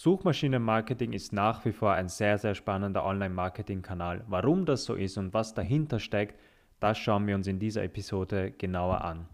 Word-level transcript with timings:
Suchmaschinenmarketing 0.00 1.12
ist 1.12 1.32
nach 1.32 1.64
wie 1.64 1.72
vor 1.72 1.94
ein 1.94 2.08
sehr, 2.08 2.38
sehr 2.38 2.54
spannender 2.54 3.04
Online-Marketing-Kanal. 3.04 4.22
Warum 4.28 4.64
das 4.64 4.84
so 4.84 4.94
ist 4.94 5.18
und 5.18 5.34
was 5.34 5.54
dahinter 5.54 5.98
steckt, 5.98 6.38
das 6.78 6.98
schauen 6.98 7.26
wir 7.26 7.34
uns 7.34 7.48
in 7.48 7.58
dieser 7.58 7.82
Episode 7.82 8.52
genauer 8.52 9.00
an. 9.00 9.26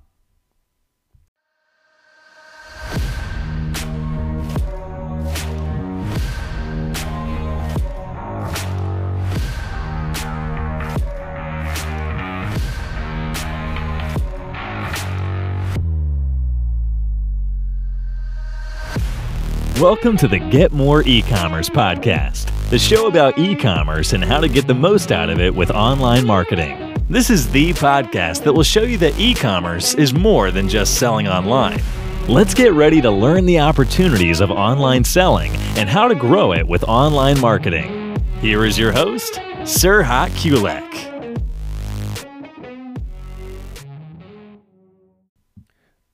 Welcome 19.81 20.17
to 20.19 20.29
the 20.29 20.39
Get 20.39 20.71
More 20.71 21.03
E-commerce 21.03 21.69
podcast, 21.69 22.49
the 22.71 22.79
show 22.79 23.09
about 23.09 23.37
e-commerce 23.37 24.13
and 24.13 24.25
how 24.25 24.39
to 24.39 24.49
get 24.49 24.69
the 24.69 24.75
most 24.75 25.11
out 25.11 25.29
of 25.29 25.41
it 25.41 25.53
with 25.53 25.73
online 25.73 26.25
marketing. 26.25 26.97
This 27.11 27.29
is 27.29 27.51
the 27.51 27.73
podcast 27.73 28.45
that 28.45 28.53
will 28.53 28.63
show 28.63 28.83
you 28.83 28.97
that 28.99 29.19
e-commerce 29.19 29.95
is 29.95 30.15
more 30.15 30.53
than 30.53 30.69
just 30.69 31.01
selling 31.01 31.27
online. 31.27 31.83
Let's 32.29 32.55
get 32.55 32.73
ready 32.73 33.01
to 33.01 33.11
learn 33.11 33.47
the 33.47 33.59
opportunities 33.59 34.41
of 34.41 34.53
online 34.53 35.03
selling 35.03 35.51
and 35.77 35.89
how 35.89 36.07
to 36.07 36.15
grow 36.15 36.53
it 36.53 36.69
with 36.69 36.85
online 36.85 37.41
marketing. 37.41 38.17
Here 38.41 38.65
is 38.65 38.79
your 38.79 38.93
host, 38.93 39.35
Sirhat 39.65 40.31
Kulek. 40.37 41.11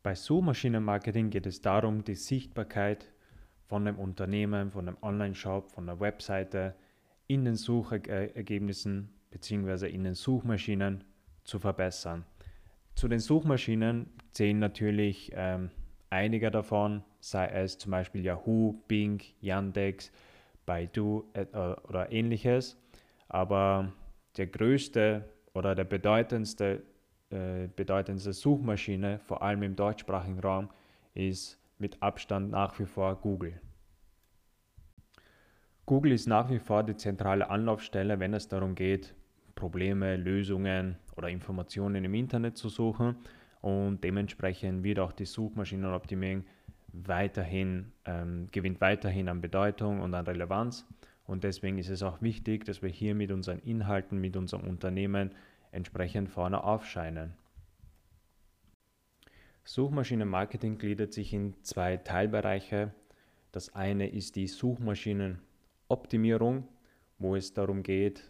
Bei 0.03 0.15
Suchmaschinenmarketing 0.15 1.29
geht 1.29 1.47
es 1.47 1.61
darum, 1.61 2.03
die 2.03 2.15
Sichtbarkeit 2.15 3.10
von 3.71 3.85
dem 3.85 4.01
Unternehmen, 4.01 4.73
von 4.73 4.87
dem 4.87 4.97
Online-Shop, 5.01 5.71
von 5.71 5.87
der 5.87 6.01
Webseite 6.01 6.75
in 7.29 7.45
den 7.45 7.55
Suchergebnissen 7.55 9.09
bzw. 9.31 9.89
in 9.89 10.03
den 10.03 10.15
Suchmaschinen 10.15 11.05
zu 11.45 11.61
verbessern. 11.61 12.25
Zu 12.97 13.07
den 13.07 13.21
Suchmaschinen 13.21 14.11
zählen 14.33 14.59
natürlich 14.59 15.31
ähm, 15.37 15.71
einige 16.11 16.51
davon, 16.51 17.05
sei 17.21 17.47
es 17.47 17.79
zum 17.79 17.93
Beispiel 17.93 18.25
Yahoo, 18.25 18.73
Bing, 18.89 19.23
Yandex, 19.41 20.11
Baidu 20.67 21.27
äh, 21.35 21.47
oder 21.55 22.11
ähnliches. 22.11 22.77
Aber 23.29 23.93
der 24.37 24.49
größte 24.49 25.29
oder 25.55 25.77
der 25.77 25.85
bedeutendste, 25.85 26.83
äh, 27.31 27.69
bedeutendste 27.77 28.33
Suchmaschine, 28.33 29.21
vor 29.21 29.43
allem 29.43 29.63
im 29.63 29.77
deutschsprachigen 29.77 30.41
Raum, 30.41 30.71
ist 31.15 31.60
mit 31.81 32.03
Abstand 32.03 32.51
nach 32.51 32.79
wie 32.79 32.87
vor 32.87 33.17
Google. 33.17 33.61
Google 35.87 36.13
ist 36.13 36.29
nach 36.29 36.51
wie 36.51 36.59
vor 36.59 36.85
die 36.85 36.97
zentrale 36.97 37.51
Anlaufstelle, 37.51 38.21
wenn 38.21 38.35
es 38.35 38.47
darum 38.47 38.75
geht, 38.75 39.15
Probleme, 39.55 40.17
Lösungen 40.17 40.97
oder 41.17 41.29
Informationen 41.29 42.05
im 42.05 42.15
Internet 42.15 42.57
zu 42.57 42.69
suchen 42.69 43.17
und 43.61 44.03
dementsprechend 44.05 44.85
wird 44.85 45.01
auch 45.01 45.13
die 45.13 45.25
Suchmaschinenoptimierung 45.25 46.45
weiterhin, 46.93 47.93
ähm, 48.05 48.47
gewinnt 48.53 48.81
weiterhin 48.81 49.29
an 49.29 49.41
Bedeutung 49.41 50.01
und 50.01 50.15
an 50.15 50.27
Relevanz 50.27 50.87
und 51.27 51.45
deswegen 51.45 51.79
ist 51.79 51.91
es 51.91 52.03
auch 52.03 52.23
wichtig, 52.23 52.65
dass 52.65 52.83
wir 52.83 52.89
hier 52.89 53.15
mit 53.15 53.31
unseren 53.31 53.59
Inhalten, 53.61 54.21
mit 54.21 54.37
unserem 54.37 54.69
Unternehmen 54.69 55.31
entsprechend 55.73 56.29
vorne 56.29 56.65
aufscheinen. 56.65 57.35
Suchmaschinenmarketing 59.71 60.79
gliedert 60.79 61.13
sich 61.13 61.33
in 61.33 61.55
zwei 61.63 61.97
Teilbereiche. 61.97 62.93
Das 63.53 63.73
eine 63.73 64.09
ist 64.09 64.35
die 64.35 64.49
Suchmaschinenoptimierung, 64.49 66.67
wo 67.19 67.37
es 67.37 67.55
darum 67.55 67.85
geht, 67.85 68.29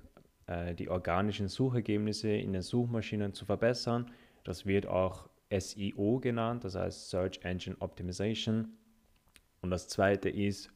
äh, 0.49 0.75
die 0.75 0.91
organischen 0.91 1.49
Suchergebnisse 1.49 2.29
in 2.29 2.53
den 2.53 2.61
Suchmaschinen 2.61 3.33
zu 3.33 3.47
verbessern. 3.47 4.11
Das 4.45 4.67
wird 4.67 4.87
auch 4.87 5.31
SEO 5.51 6.21
genannt, 6.21 6.65
das 6.65 6.75
heißt 6.75 7.09
Search 7.09 7.41
Engine 7.43 7.77
Optimization. 7.79 8.75
Und 9.63 9.71
das 9.71 9.89
zweite 9.89 10.29
ist 10.29 10.71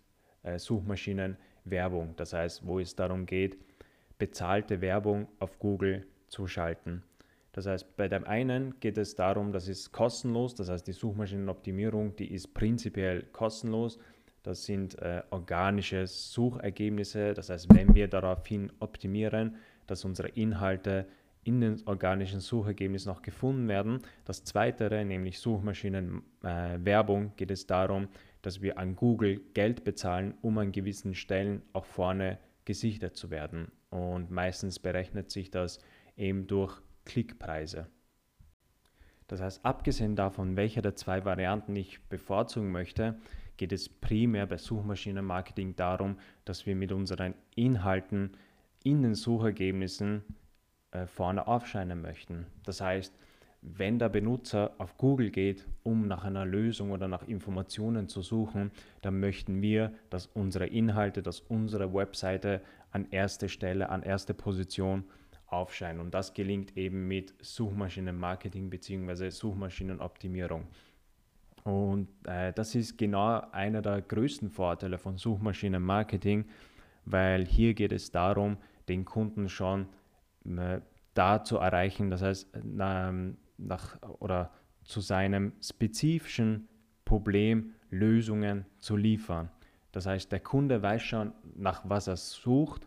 äh, 0.44 0.58
Suchmaschinenwerbung, 0.58 2.16
das 2.16 2.32
heißt, 2.32 2.66
wo 2.66 2.80
es 2.80 2.96
darum 2.96 3.26
geht, 3.26 3.58
bezahlte 4.16 4.80
Werbung 4.80 5.28
auf 5.40 5.58
Google 5.58 6.06
zu 6.28 6.46
schalten. 6.46 7.02
Das 7.54 7.66
heißt, 7.66 7.96
bei 7.96 8.08
dem 8.08 8.24
einen 8.24 8.80
geht 8.80 8.98
es 8.98 9.14
darum, 9.14 9.52
das 9.52 9.68
ist 9.68 9.92
kostenlos, 9.92 10.56
das 10.56 10.68
heißt 10.68 10.88
die 10.88 10.92
Suchmaschinenoptimierung, 10.92 12.16
die 12.16 12.32
ist 12.34 12.52
prinzipiell 12.52 13.22
kostenlos. 13.30 14.00
Das 14.42 14.64
sind 14.64 14.98
äh, 14.98 15.22
organische 15.30 16.08
Suchergebnisse, 16.08 17.32
das 17.32 17.50
heißt, 17.50 17.72
wenn 17.72 17.94
wir 17.94 18.08
daraufhin 18.08 18.72
optimieren, 18.80 19.54
dass 19.86 20.04
unsere 20.04 20.28
Inhalte 20.30 21.06
in 21.44 21.60
den 21.60 21.80
organischen 21.86 22.40
Suchergebnissen 22.40 23.12
noch 23.12 23.22
gefunden 23.22 23.68
werden. 23.68 24.00
Das 24.24 24.42
zweite, 24.42 25.04
nämlich 25.04 25.38
Suchmaschinenwerbung, 25.38 27.26
äh, 27.26 27.30
geht 27.36 27.52
es 27.52 27.68
darum, 27.68 28.08
dass 28.42 28.62
wir 28.62 28.78
an 28.78 28.96
Google 28.96 29.40
Geld 29.54 29.84
bezahlen, 29.84 30.34
um 30.42 30.58
an 30.58 30.72
gewissen 30.72 31.14
Stellen 31.14 31.62
auch 31.72 31.84
vorne 31.84 32.38
gesichtet 32.64 33.16
zu 33.16 33.30
werden. 33.30 33.70
Und 33.90 34.32
meistens 34.32 34.80
berechnet 34.80 35.30
sich 35.30 35.52
das 35.52 35.78
eben 36.16 36.48
durch 36.48 36.80
Klickpreise. 37.04 37.86
Das 39.26 39.40
heißt, 39.40 39.64
abgesehen 39.64 40.16
davon, 40.16 40.56
welche 40.56 40.82
der 40.82 40.96
zwei 40.96 41.24
Varianten 41.24 41.74
ich 41.76 42.02
bevorzugen 42.08 42.70
möchte, 42.70 43.16
geht 43.56 43.72
es 43.72 43.88
primär 43.88 44.46
bei 44.46 44.58
Suchmaschinenmarketing 44.58 45.76
darum, 45.76 46.18
dass 46.44 46.66
wir 46.66 46.76
mit 46.76 46.92
unseren 46.92 47.34
Inhalten 47.54 48.32
in 48.82 49.02
den 49.02 49.14
Suchergebnissen 49.14 50.22
äh, 50.90 51.06
vorne 51.06 51.46
aufscheinen 51.46 52.02
möchten. 52.02 52.46
Das 52.64 52.80
heißt, 52.80 53.14
wenn 53.62 53.98
der 53.98 54.10
Benutzer 54.10 54.74
auf 54.76 54.98
Google 54.98 55.30
geht, 55.30 55.66
um 55.82 56.06
nach 56.06 56.24
einer 56.24 56.44
Lösung 56.44 56.90
oder 56.90 57.08
nach 57.08 57.26
Informationen 57.26 58.08
zu 58.08 58.20
suchen, 58.20 58.70
dann 59.00 59.20
möchten 59.20 59.62
wir, 59.62 59.94
dass 60.10 60.26
unsere 60.26 60.66
Inhalte, 60.66 61.22
dass 61.22 61.40
unsere 61.40 61.94
Webseite 61.94 62.60
an 62.90 63.06
erste 63.10 63.48
Stelle, 63.48 63.88
an 63.88 64.02
erste 64.02 64.34
Position 64.34 65.04
aufscheinen. 65.54 66.00
Und 66.00 66.12
das 66.14 66.34
gelingt 66.34 66.76
eben 66.76 67.08
mit 67.08 67.34
Suchmaschinenmarketing 67.40 68.70
bzw. 68.70 69.30
Suchmaschinenoptimierung. 69.30 70.66
Und 71.64 72.08
äh, 72.26 72.52
das 72.52 72.74
ist 72.74 72.98
genau 72.98 73.40
einer 73.52 73.80
der 73.80 74.02
größten 74.02 74.50
Vorteile 74.50 74.98
von 74.98 75.16
Suchmaschinenmarketing, 75.16 76.44
weil 77.06 77.46
hier 77.46 77.74
geht 77.74 77.92
es 77.92 78.10
darum, 78.10 78.58
den 78.88 79.04
Kunden 79.04 79.48
schon 79.48 79.86
äh, 80.44 80.80
da 81.14 81.42
zu 81.42 81.56
erreichen, 81.56 82.10
das 82.10 82.22
heißt 82.22 82.48
na, 82.62 83.14
nach 83.56 83.98
oder 84.18 84.50
zu 84.84 85.00
seinem 85.00 85.52
spezifischen 85.62 86.68
Problem 87.04 87.72
Lösungen 87.90 88.66
zu 88.78 88.96
liefern. 88.96 89.48
Das 89.92 90.06
heißt, 90.06 90.32
der 90.32 90.40
Kunde 90.40 90.82
weiß 90.82 91.02
schon, 91.02 91.32
nach 91.54 91.82
was 91.84 92.08
er 92.08 92.16
sucht 92.16 92.86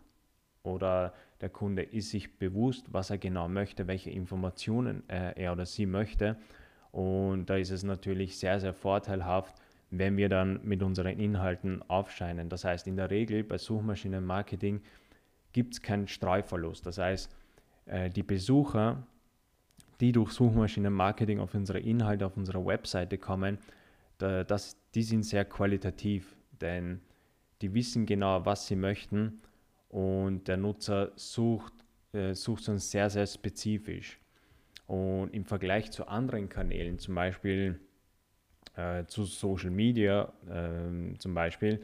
oder 0.62 1.14
der 1.40 1.48
Kunde 1.48 1.82
ist 1.82 2.10
sich 2.10 2.38
bewusst, 2.38 2.86
was 2.92 3.10
er 3.10 3.18
genau 3.18 3.48
möchte, 3.48 3.86
welche 3.86 4.10
Informationen 4.10 5.08
äh, 5.08 5.40
er 5.40 5.52
oder 5.52 5.66
sie 5.66 5.86
möchte. 5.86 6.36
Und 6.90 7.46
da 7.48 7.56
ist 7.56 7.70
es 7.70 7.82
natürlich 7.82 8.38
sehr, 8.38 8.58
sehr 8.60 8.74
vorteilhaft, 8.74 9.54
wenn 9.90 10.16
wir 10.16 10.28
dann 10.28 10.60
mit 10.64 10.82
unseren 10.82 11.18
Inhalten 11.18 11.82
aufscheinen. 11.88 12.48
Das 12.48 12.64
heißt, 12.64 12.86
in 12.86 12.96
der 12.96 13.10
Regel 13.10 13.44
bei 13.44 13.58
Suchmaschinenmarketing 13.58 14.80
gibt 15.52 15.74
es 15.74 15.82
keinen 15.82 16.08
Streuverlust. 16.08 16.84
Das 16.84 16.98
heißt, 16.98 17.34
äh, 17.86 18.10
die 18.10 18.24
Besucher, 18.24 19.06
die 20.00 20.12
durch 20.12 20.32
Suchmaschinenmarketing 20.32 21.38
auf 21.38 21.54
unsere 21.54 21.78
Inhalte, 21.78 22.26
auf 22.26 22.36
unsere 22.36 22.64
Webseite 22.64 23.18
kommen, 23.18 23.58
das, 24.18 24.76
die 24.96 25.04
sind 25.04 25.22
sehr 25.22 25.44
qualitativ, 25.44 26.36
denn 26.60 27.00
die 27.62 27.72
wissen 27.72 28.04
genau, 28.04 28.44
was 28.44 28.66
sie 28.66 28.74
möchten 28.74 29.40
und 29.88 30.48
der 30.48 30.56
Nutzer 30.56 31.12
sucht, 31.16 31.72
äh, 32.12 32.34
sucht 32.34 32.68
uns 32.68 32.90
sehr, 32.90 33.10
sehr 33.10 33.26
spezifisch. 33.26 34.18
Und 34.86 35.30
im 35.34 35.44
Vergleich 35.44 35.90
zu 35.90 36.08
anderen 36.08 36.48
Kanälen, 36.48 36.98
zum 36.98 37.14
Beispiel 37.14 37.80
äh, 38.76 39.04
zu 39.06 39.24
Social 39.24 39.70
Media, 39.70 40.32
äh, 40.48 41.18
zum 41.18 41.34
Beispiel, 41.34 41.82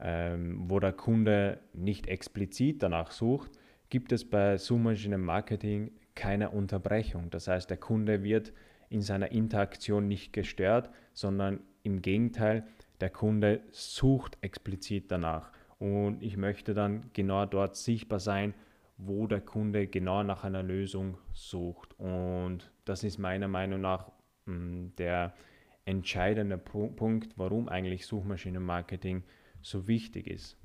ähm, 0.00 0.68
wo 0.68 0.80
der 0.80 0.92
Kunde 0.92 1.60
nicht 1.72 2.08
explizit 2.08 2.82
danach 2.82 3.12
sucht, 3.12 3.52
gibt 3.88 4.10
es 4.10 4.28
bei 4.28 4.58
Suchmaschinen-Marketing 4.58 5.92
keine 6.14 6.50
Unterbrechung. 6.50 7.30
Das 7.30 7.46
heißt, 7.46 7.70
der 7.70 7.76
Kunde 7.76 8.22
wird 8.22 8.52
in 8.88 9.02
seiner 9.02 9.30
Interaktion 9.30 10.08
nicht 10.08 10.32
gestört, 10.32 10.90
sondern 11.12 11.60
im 11.82 12.02
Gegenteil, 12.02 12.64
der 13.00 13.10
Kunde 13.10 13.60
sucht 13.70 14.38
explizit 14.40 15.10
danach. 15.10 15.52
Und 15.82 16.22
ich 16.22 16.36
möchte 16.36 16.74
dann 16.74 17.10
genau 17.12 17.44
dort 17.44 17.74
sichtbar 17.74 18.20
sein, 18.20 18.54
wo 18.98 19.26
der 19.26 19.40
Kunde 19.40 19.88
genau 19.88 20.22
nach 20.22 20.44
einer 20.44 20.62
Lösung 20.62 21.18
sucht. 21.32 21.98
Und 21.98 22.70
das 22.84 23.02
ist 23.02 23.18
meiner 23.18 23.48
Meinung 23.48 23.80
nach 23.80 24.12
mm, 24.46 24.90
der 24.96 25.34
entscheidende 25.84 26.56
Punkt, 26.56 27.36
warum 27.36 27.68
eigentlich 27.68 28.06
Suchmaschinenmarketing 28.06 29.24
so 29.60 29.88
wichtig 29.88 30.28
ist. 30.28 30.56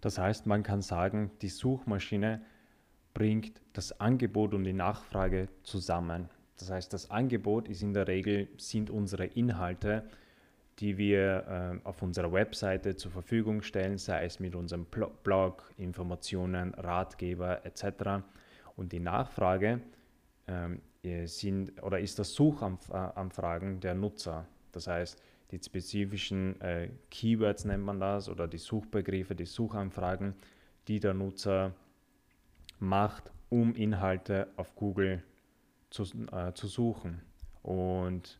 Das 0.00 0.18
heißt, 0.18 0.46
man 0.46 0.64
kann 0.64 0.82
sagen, 0.82 1.30
die 1.42 1.48
Suchmaschine 1.48 2.44
bringt 3.14 3.62
das 3.72 4.00
Angebot 4.00 4.52
und 4.52 4.64
die 4.64 4.72
Nachfrage 4.72 5.48
zusammen. 5.62 6.28
Das 6.58 6.72
heißt, 6.72 6.92
das 6.92 7.08
Angebot 7.08 7.68
ist 7.68 7.82
in 7.82 7.94
der 7.94 8.08
Regel, 8.08 8.48
sind 8.56 8.90
unsere 8.90 9.26
Inhalte, 9.26 10.10
die 10.78 10.96
wir 10.98 11.80
äh, 11.84 11.86
auf 11.86 12.02
unserer 12.02 12.32
Webseite 12.32 12.96
zur 12.96 13.10
Verfügung 13.10 13.62
stellen, 13.62 13.98
sei 13.98 14.24
es 14.24 14.40
mit 14.40 14.54
unserem 14.54 14.86
Blog, 14.86 15.70
Informationen, 15.76 16.74
Ratgeber 16.74 17.64
etc. 17.64 18.24
Und 18.76 18.92
die 18.92 19.00
Nachfrage 19.00 19.80
ähm, 20.46 20.80
sind 21.24 21.82
oder 21.82 21.98
ist 21.98 22.18
das 22.18 22.32
Suchanfragen 22.34 23.80
der 23.80 23.94
Nutzer. 23.94 24.46
Das 24.70 24.86
heißt, 24.86 25.20
die 25.50 25.58
spezifischen 25.62 26.60
äh, 26.60 26.88
Keywords 27.10 27.64
nennt 27.64 27.84
man 27.84 28.00
das 28.00 28.28
oder 28.28 28.48
die 28.48 28.58
Suchbegriffe, 28.58 29.34
die 29.34 29.44
Suchanfragen, 29.44 30.34
die 30.88 30.98
der 30.98 31.12
Nutzer 31.12 31.74
macht, 32.78 33.30
um 33.50 33.74
Inhalte 33.74 34.48
auf 34.56 34.74
Google 34.74 35.22
zu, 35.90 36.04
äh, 36.32 36.54
zu 36.54 36.66
suchen. 36.68 37.20
Und 37.62 38.38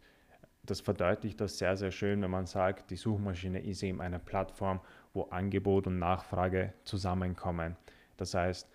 das 0.64 0.80
verdeutlicht 0.80 1.40
das 1.40 1.58
sehr, 1.58 1.76
sehr 1.76 1.90
schön, 1.90 2.22
wenn 2.22 2.30
man 2.30 2.46
sagt, 2.46 2.90
die 2.90 2.96
Suchmaschine 2.96 3.60
ist 3.60 3.82
eben 3.82 4.00
eine 4.00 4.18
Plattform, 4.18 4.80
wo 5.12 5.24
Angebot 5.24 5.86
und 5.86 5.98
Nachfrage 5.98 6.72
zusammenkommen. 6.84 7.76
Das 8.16 8.34
heißt, 8.34 8.68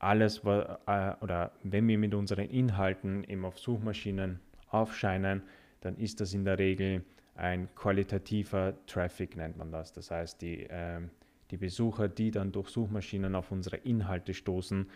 alles, 0.00 0.38
äh, 0.38 1.12
oder 1.20 1.52
wenn 1.62 1.86
wir 1.86 1.98
mit 1.98 2.14
unseren 2.14 2.48
Inhalten 2.48 3.22
eben 3.24 3.44
auf 3.44 3.58
Suchmaschinen 3.58 4.40
aufscheinen, 4.70 5.42
dann 5.80 5.96
ist 5.96 6.20
das 6.20 6.34
in 6.34 6.44
der 6.44 6.58
Regel 6.58 7.04
ein 7.34 7.72
qualitativer 7.74 8.74
Traffic, 8.86 9.36
nennt 9.36 9.56
man 9.56 9.70
das. 9.70 9.92
Das 9.92 10.10
heißt, 10.10 10.42
die, 10.42 10.64
äh, 10.64 11.00
die 11.50 11.56
Besucher, 11.56 12.08
die 12.08 12.30
dann 12.30 12.52
durch 12.52 12.68
Suchmaschinen 12.68 13.34
auf 13.34 13.52
unsere 13.52 13.76
Inhalte 13.76 14.34
stoßen, 14.34 14.88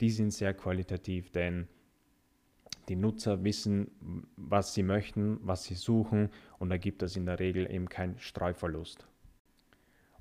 die 0.00 0.10
sind 0.10 0.32
sehr 0.32 0.54
qualitativ, 0.54 1.30
denn 1.30 1.68
die 2.88 2.96
Nutzer 2.96 3.44
wissen, 3.44 3.90
was 4.50 4.74
sie 4.74 4.82
möchten, 4.82 5.38
was 5.42 5.64
sie 5.64 5.74
suchen 5.74 6.28
und 6.58 6.70
da 6.70 6.76
gibt 6.76 7.02
es 7.02 7.16
in 7.16 7.24
der 7.24 7.38
Regel 7.38 7.70
eben 7.70 7.88
keinen 7.88 8.18
Streuverlust. 8.18 9.06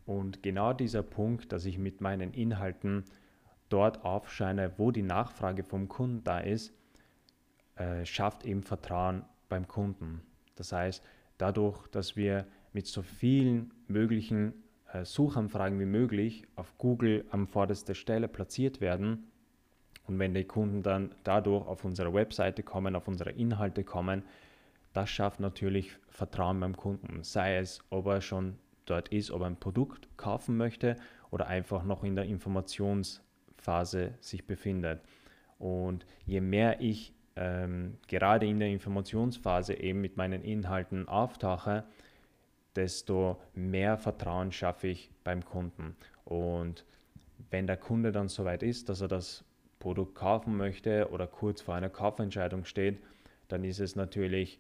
Und 0.06 0.42
genau 0.44 0.74
dieser 0.74 1.04
Punkt, 1.04 1.52
dass 1.52 1.66
ich 1.66 1.78
mit 1.78 2.00
meinen 2.00 2.34
Inhalten 2.34 3.06
dort 3.70 4.06
aufscheine, 4.06 4.72
wo 4.78 4.92
die 4.92 5.04
Nachfrage 5.04 5.64
vom 5.64 5.88
Kunden 5.88 6.24
da 6.24 6.40
ist, 6.40 6.74
äh, 7.76 8.06
schafft 8.06 8.46
eben 8.46 8.64
Vertrauen 8.64 9.24
beim 9.50 9.68
Kunden. 9.68 10.22
Das 10.56 10.72
heißt, 10.72 11.04
dadurch, 11.38 11.88
dass 11.88 12.16
wir 12.16 12.46
mit 12.74 12.88
so 12.88 13.02
vielen 13.02 13.74
möglichen 13.88 14.54
äh, 14.94 15.06
Suchanfragen 15.06 15.80
wie 15.80 15.86
möglich 15.86 16.48
auf 16.56 16.78
Google 16.78 17.26
am 17.32 17.48
vordersten 17.48 17.96
Stelle 17.96 18.28
platziert 18.28 18.82
werden, 18.82 19.29
und 20.10 20.18
wenn 20.18 20.34
die 20.34 20.44
Kunden 20.44 20.82
dann 20.82 21.12
dadurch 21.24 21.68
auf 21.68 21.86
unsere 21.86 22.12
Webseite 22.12 22.64
kommen, 22.64 22.96
auf 22.96 23.08
unsere 23.08 23.30
Inhalte 23.30 23.84
kommen, 23.84 24.24
das 24.92 25.12
schafft 25.12 25.40
natürlich 25.40 25.92
Vertrauen 26.10 26.60
beim 26.60 26.76
Kunden. 26.76 27.24
Sei 27.24 27.58
es, 27.58 27.80
ob 27.92 28.08
er 28.08 28.22
schon 28.22 28.58
dort 28.86 29.10
ist, 29.10 29.30
ob 29.30 29.42
er 29.42 29.48
ein 29.48 29.60
Produkt 29.60 30.10
kaufen 30.18 30.58
möchte 30.58 30.96
oder 31.30 31.46
einfach 31.46 31.84
noch 31.84 32.04
in 32.04 32.16
der 32.16 32.26
Informationsphase 32.26 34.16
sich 34.20 34.48
befindet. 34.48 35.00
Und 35.60 36.08
je 36.26 36.42
mehr 36.42 36.82
ich 36.82 37.14
ähm, 37.36 37.98
gerade 38.08 38.48
in 38.48 38.60
der 38.60 38.70
Informationsphase 38.70 39.76
eben 39.76 40.02
mit 40.02 40.18
meinen 40.18 40.44
Inhalten 40.44 41.08
auftauche, 41.08 41.84
desto 42.76 43.40
mehr 43.54 44.00
Vertrauen 44.00 44.52
schaffe 44.52 44.88
ich 44.88 45.12
beim 45.24 45.46
Kunden. 45.46 45.96
Und 46.26 46.84
wenn 47.52 47.68
der 47.68 47.78
Kunde 47.78 48.12
dann 48.12 48.28
soweit 48.28 48.64
ist, 48.64 48.90
dass 48.90 49.02
er 49.02 49.08
das 49.08 49.44
Produkt 49.80 50.16
kaufen 50.16 50.58
möchte 50.58 51.10
oder 51.10 51.28
kurz 51.28 51.62
vor 51.62 51.76
einer 51.76 51.90
Kaufentscheidung 51.90 52.66
steht, 52.66 53.00
dann 53.48 53.64
ist 53.64 53.80
es 53.80 53.96
natürlich 53.96 54.60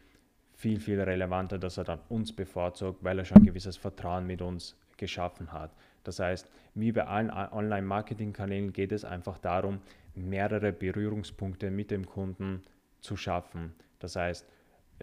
viel, 0.53 0.79
viel 0.79 0.99
relevanter, 0.99 1.57
dass 1.57 1.77
er 1.77 1.83
dann 1.83 1.99
uns 2.09 2.33
bevorzugt, 2.33 3.03
weil 3.03 3.19
er 3.19 3.25
schon 3.25 3.37
ein 3.37 3.45
gewisses 3.45 3.77
Vertrauen 3.77 4.25
mit 4.27 4.41
uns 4.41 4.75
geschaffen 4.97 5.51
hat. 5.53 5.71
Das 6.03 6.19
heißt, 6.19 6.49
wie 6.75 6.91
bei 6.91 7.05
allen 7.05 7.29
Online-Marketing-Kanälen 7.29 8.73
geht 8.73 8.91
es 8.91 9.05
einfach 9.05 9.37
darum, 9.37 9.79
mehrere 10.15 10.71
Berührungspunkte 10.71 11.71
mit 11.71 11.91
dem 11.91 12.05
Kunden 12.05 12.63
zu 12.99 13.15
schaffen. 13.15 13.73
Das 13.99 14.15
heißt, 14.15 14.45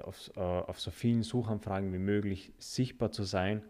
auf, 0.03 0.31
äh, 0.37 0.41
auf 0.41 0.81
so 0.81 0.91
vielen 0.91 1.23
Suchanfragen 1.23 1.93
wie 1.93 1.99
möglich 1.99 2.53
sichtbar 2.59 3.13
zu 3.13 3.23
sein, 3.23 3.63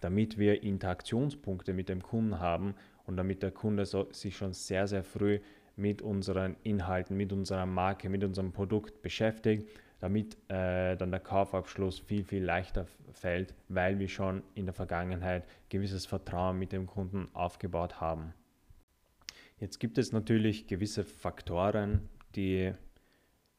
damit 0.00 0.38
wir 0.38 0.62
Interaktionspunkte 0.62 1.72
mit 1.72 1.88
dem 1.88 2.02
Kunden 2.02 2.40
haben 2.40 2.74
und 3.10 3.16
damit 3.16 3.42
der 3.42 3.50
Kunde 3.50 3.86
so, 3.86 4.06
sich 4.12 4.36
schon 4.36 4.52
sehr, 4.52 4.86
sehr 4.86 5.02
früh 5.02 5.40
mit 5.74 6.00
unseren 6.00 6.54
Inhalten, 6.62 7.16
mit 7.16 7.32
unserer 7.32 7.66
Marke, 7.66 8.08
mit 8.08 8.22
unserem 8.22 8.52
Produkt 8.52 9.02
beschäftigt, 9.02 9.68
damit 9.98 10.36
äh, 10.48 10.96
dann 10.96 11.10
der 11.10 11.18
Kaufabschluss 11.18 11.98
viel, 11.98 12.22
viel 12.22 12.44
leichter 12.44 12.86
fällt, 13.12 13.52
weil 13.68 13.98
wir 13.98 14.08
schon 14.08 14.44
in 14.54 14.64
der 14.64 14.74
Vergangenheit 14.74 15.44
gewisses 15.70 16.06
Vertrauen 16.06 16.56
mit 16.56 16.70
dem 16.70 16.86
Kunden 16.86 17.28
aufgebaut 17.32 18.00
haben. 18.00 18.32
Jetzt 19.58 19.80
gibt 19.80 19.98
es 19.98 20.12
natürlich 20.12 20.68
gewisse 20.68 21.02
Faktoren, 21.02 22.08
die 22.36 22.72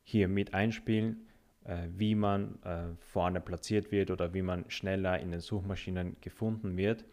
hier 0.01 0.30
mit 0.30 0.53
einspielen, 0.53 1.27
äh, 1.65 1.89
wie 1.98 2.15
man 2.15 2.57
äh, 2.63 2.95
vorne 3.00 3.42
platziert 3.42 3.92
wird 3.92 4.12
oder 4.12 4.33
wie 4.33 4.44
man 4.44 4.63
schneller 4.71 5.19
in 5.19 5.31
den 5.31 5.42
Suchmaschinen 5.42 6.15
gefunden 6.21 6.77
wird. 6.77 7.03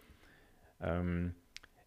Ähm, 0.79 1.35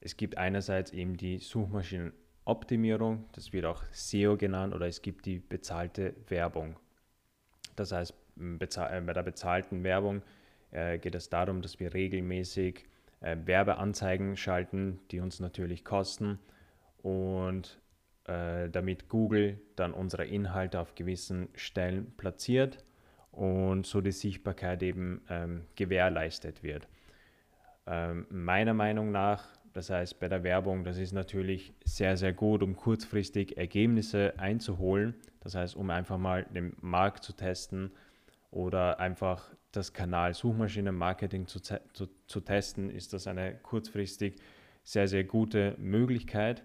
es 0.03 0.17
gibt 0.17 0.37
einerseits 0.37 0.93
eben 0.93 1.17
die 1.17 1.39
Suchmaschinenoptimierung, 1.39 3.25
das 3.33 3.53
wird 3.53 3.65
auch 3.65 3.83
SEO 3.93 4.37
genannt, 4.37 4.75
oder 4.75 4.87
es 4.87 5.03
gibt 5.03 5.27
die 5.27 5.39
bezahlte 5.39 6.15
Werbung. 6.29 6.77
Das 7.77 7.93
heißt, 7.93 8.13
äh, 8.39 9.01
bei 9.01 9.13
der 9.13 9.23
bezahlten 9.23 9.85
Werbung 9.85 10.23
geht 11.03 11.15
es 11.15 11.29
darum, 11.29 11.61
dass 11.61 11.81
wir 11.81 11.93
regelmäßig 11.93 12.87
Werbeanzeigen 13.21 14.39
schalten, 14.39 15.01
die 15.11 15.21
uns 15.21 15.39
natürlich 15.39 15.85
kosten 15.85 16.39
und 17.03 17.79
äh, 18.27 18.69
damit 18.71 19.09
Google 19.09 19.61
dann 19.75 19.93
unsere 19.93 20.25
Inhalte 20.25 20.79
auf 20.79 20.95
gewissen 20.95 21.49
Stellen 21.55 22.13
platziert 22.17 22.85
und 23.33 23.85
so 23.85 24.01
die 24.01 24.13
Sichtbarkeit 24.13 24.83
eben 24.83 25.23
ähm, 25.29 25.63
gewährleistet 25.75 26.63
wird. 26.63 26.87
Ähm, 27.87 28.27
meiner 28.31 28.75
Meinung 28.75 29.11
nach, 29.11 29.49
das 29.73 29.91
heißt 29.91 30.21
bei 30.21 30.29
der 30.29 30.43
Werbung, 30.43 30.85
das 30.85 30.99
ist 30.99 31.13
natürlich 31.13 31.73
sehr, 31.85 32.17
sehr 32.17 32.33
gut, 32.33 32.63
um 32.63 32.77
kurzfristig 32.77 33.57
Ergebnisse 33.57 34.39
einzuholen. 34.39 35.15
Das 35.41 35.55
heißt, 35.55 35.77
um 35.77 35.91
einfach 35.91 36.19
mal 36.19 36.45
den 36.45 36.77
Markt 36.81 37.25
zu 37.25 37.33
testen 37.33 37.91
oder 38.51 39.01
einfach 39.01 39.51
das 39.73 39.93
Kanal 39.93 40.35
Suchmaschinenmarketing 40.35 41.47
zu, 41.47 41.61
zu, 41.61 42.09
zu 42.27 42.41
testen, 42.41 42.91
ist 42.91 43.13
das 43.13 43.27
eine 43.27 43.55
kurzfristig 43.55 44.37
sehr, 44.85 45.09
sehr 45.09 45.25
gute 45.25 45.75
Möglichkeit 45.79 46.63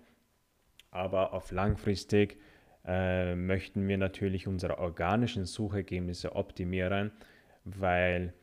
aber 0.91 1.33
auf 1.33 1.51
langfristig 1.51 2.37
äh, 2.85 3.35
möchten 3.35 3.87
wir 3.87 3.97
natürlich 3.97 4.47
unsere 4.47 4.79
organischen 4.79 5.45
Suchergebnisse 5.45 6.35
optimieren, 6.35 7.11
weil 7.65 8.33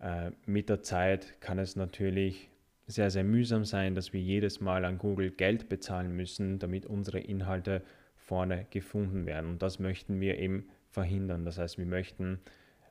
äh, 0.00 0.30
mit 0.44 0.68
der 0.68 0.82
Zeit 0.82 1.40
kann 1.40 1.58
es 1.58 1.76
natürlich 1.76 2.50
sehr, 2.86 3.10
sehr 3.10 3.24
mühsam 3.24 3.64
sein, 3.64 3.94
dass 3.94 4.12
wir 4.12 4.20
jedes 4.20 4.60
Mal 4.60 4.84
an 4.84 4.98
Google 4.98 5.30
Geld 5.30 5.68
bezahlen 5.68 6.14
müssen, 6.14 6.58
damit 6.58 6.86
unsere 6.86 7.20
Inhalte 7.20 7.82
vorne 8.16 8.66
gefunden 8.70 9.26
werden. 9.26 9.50
Und 9.50 9.62
das 9.62 9.78
möchten 9.78 10.20
wir 10.20 10.38
eben 10.38 10.66
verhindern. 10.90 11.44
Das 11.44 11.58
heißt, 11.58 11.78
wir 11.78 11.86
möchten 11.86 12.40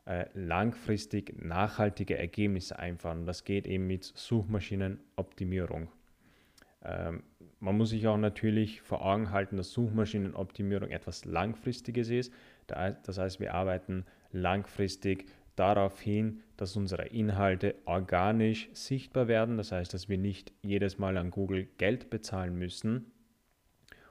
äh, 0.06 0.26
langfristig 0.34 1.42
nachhaltige 1.44 2.18
Ergebnisse 2.18 2.80
einfahren. 2.80 3.26
Das 3.26 3.44
geht 3.44 3.68
eben 3.68 3.88
mit 3.88 4.04
Suchmaschinenoptimierung. 4.04 5.90
Ähm, 6.84 7.24
man 7.60 7.78
muss 7.78 7.92
sich 7.92 8.08
auch 8.08 8.18
natürlich 8.18 8.82
vor 8.82 9.06
Augen 9.06 9.30
halten, 9.30 9.58
dass 9.58 9.72
Suchmaschinenoptimierung 9.72 10.90
etwas 10.90 11.26
Langfristiges 11.26 12.10
ist. 12.10 12.34
Das 12.66 13.18
heißt, 13.20 13.40
wir 13.40 13.54
arbeiten 13.54 14.06
langfristig 14.32 15.26
darauf 15.56 16.00
hin, 16.00 16.42
dass 16.58 16.76
unsere 16.76 17.08
Inhalte 17.08 17.76
organisch 17.86 18.70
sichtbar 18.74 19.28
werden. 19.28 19.58
Das 19.58 19.72
heißt, 19.72 19.94
dass 19.94 20.10
wir 20.10 20.18
nicht 20.18 20.52
jedes 20.62 20.98
Mal 20.98 21.18
an 21.18 21.32
Google 21.32 21.68
Geld 21.78 22.10
bezahlen 22.10 22.58
müssen 22.58 23.12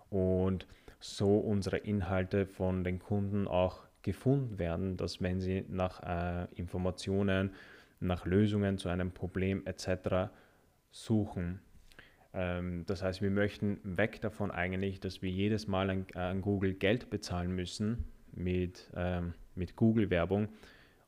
und 0.09 0.66
so 0.99 1.38
unsere 1.38 1.78
Inhalte 1.78 2.47
von 2.47 2.85
den 2.85 2.99
Kunden 2.99 3.49
auch 3.49 3.85
gefunden 4.02 4.59
werden, 4.59 4.97
dass 4.97 5.20
wenn 5.23 5.40
sie 5.40 5.64
nach 5.68 6.02
äh, 6.02 6.47
Informationen, 6.54 7.52
nach 8.00 8.26
Lösungen 8.26 8.78
zu 8.78 8.88
einem 8.88 9.12
Problem 9.12 9.66
etc. 9.66 10.30
suchen, 10.90 11.61
ähm, 12.32 12.85
das 12.87 13.02
heißt, 13.02 13.23
wir 13.23 13.30
möchten 13.30 13.80
weg 13.82 14.20
davon 14.20 14.50
eigentlich, 14.50 15.00
dass 15.00 15.23
wir 15.23 15.30
jedes 15.30 15.66
Mal 15.66 15.90
an, 15.90 16.06
an 16.14 16.42
Google 16.42 16.75
Geld 16.75 17.11
bezahlen 17.11 17.54
müssen 17.54 18.04
mit, 18.32 18.90
ähm, 18.94 19.35
mit 19.54 19.76
Google-Werbung 19.76 20.49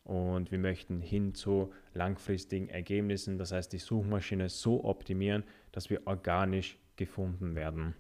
und 0.05 0.51
wir 0.51 0.59
möchten 0.59 1.01
hin 1.01 1.35
zu 1.35 1.73
langfristigen 1.95 2.69
Ergebnissen, 2.69 3.39
das 3.39 3.53
heißt 3.53 3.73
die 3.73 3.79
Suchmaschine 3.79 4.49
so 4.49 4.85
optimieren, 4.85 5.45
dass 5.71 5.91
wir 5.91 6.07
organisch 6.07 6.79
gefunden 6.97 7.55
werden. 7.55 7.95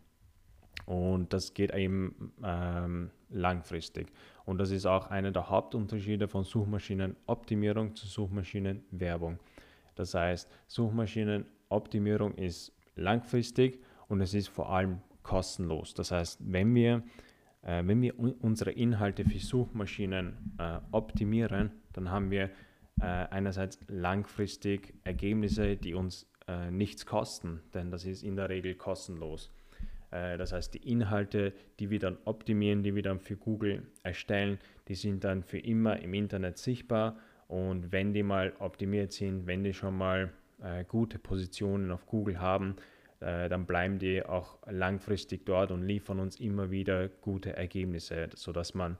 Und 0.84 1.32
das 1.32 1.54
geht 1.54 1.72
eben 1.72 2.32
ähm, 2.44 3.10
langfristig. 3.30 4.12
Und 4.44 4.58
das 4.58 4.70
ist 4.70 4.86
auch 4.86 5.08
einer 5.08 5.30
der 5.30 5.48
Hauptunterschiede 5.48 6.26
von 6.26 6.42
Suchmaschinenoptimierung 6.42 7.94
zu 7.94 8.06
Suchmaschinenwerbung. 8.06 9.38
Das 9.94 10.14
heißt, 10.14 10.50
Suchmaschinenoptimierung 10.66 12.34
ist 12.34 12.72
langfristig 12.96 13.80
und 14.08 14.20
es 14.20 14.34
ist 14.34 14.48
vor 14.48 14.70
allem 14.70 15.00
kostenlos. 15.22 15.94
Das 15.94 16.10
heißt, 16.10 16.40
wenn 16.40 16.74
wir, 16.74 17.04
äh, 17.62 17.82
wenn 17.86 18.02
wir 18.02 18.18
unsere 18.18 18.72
Inhalte 18.72 19.24
für 19.24 19.38
Suchmaschinen 19.38 20.56
äh, 20.58 20.78
optimieren, 20.90 21.70
dann 21.92 22.10
haben 22.10 22.30
wir 22.30 22.50
äh, 23.00 23.04
einerseits 23.04 23.78
langfristig 23.88 24.94
Ergebnisse, 25.04 25.76
die 25.76 25.94
uns 25.94 26.30
äh, 26.48 26.70
nichts 26.70 27.06
kosten, 27.06 27.60
denn 27.74 27.90
das 27.90 28.04
ist 28.04 28.22
in 28.22 28.36
der 28.36 28.48
Regel 28.48 28.74
kostenlos. 28.74 29.50
Äh, 30.10 30.36
das 30.38 30.52
heißt, 30.52 30.74
die 30.74 30.90
Inhalte, 30.90 31.52
die 31.80 31.90
wir 31.90 31.98
dann 31.98 32.18
optimieren, 32.24 32.82
die 32.82 32.94
wir 32.94 33.02
dann 33.02 33.20
für 33.20 33.36
Google 33.36 33.82
erstellen, 34.02 34.58
die 34.88 34.94
sind 34.94 35.24
dann 35.24 35.42
für 35.42 35.58
immer 35.58 36.00
im 36.00 36.14
Internet 36.14 36.58
sichtbar 36.58 37.16
und 37.48 37.92
wenn 37.92 38.12
die 38.12 38.22
mal 38.22 38.52
optimiert 38.58 39.12
sind, 39.12 39.46
wenn 39.46 39.64
die 39.64 39.74
schon 39.74 39.96
mal 39.96 40.32
äh, 40.62 40.84
gute 40.84 41.18
Positionen 41.18 41.90
auf 41.90 42.06
Google 42.06 42.40
haben, 42.40 42.76
äh, 43.20 43.48
dann 43.48 43.66
bleiben 43.66 43.98
die 43.98 44.24
auch 44.24 44.58
langfristig 44.66 45.46
dort 45.46 45.70
und 45.70 45.82
liefern 45.82 46.18
uns 46.18 46.40
immer 46.40 46.70
wieder 46.70 47.08
gute 47.08 47.56
Ergebnisse, 47.56 48.28
sodass 48.34 48.74
man 48.74 48.96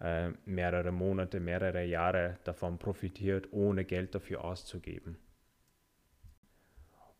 äh, 0.00 0.30
mehrere 0.44 0.92
Monate, 0.92 1.40
mehrere 1.40 1.84
Jahre 1.84 2.38
davon 2.44 2.78
profitiert, 2.78 3.48
ohne 3.52 3.84
Geld 3.84 4.14
dafür 4.14 4.44
auszugeben. 4.44 5.18